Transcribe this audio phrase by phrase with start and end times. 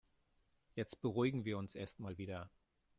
[0.73, 2.49] Jetzt beruhigen wir uns erstmal wieder.